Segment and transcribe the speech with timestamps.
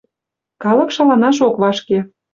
[0.63, 1.99] Калык шаланаш ок вашке